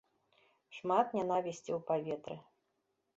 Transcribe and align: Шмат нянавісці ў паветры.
Шмат 0.77 1.07
нянавісці 1.17 1.71
ў 1.75 1.77
паветры. 1.91 2.35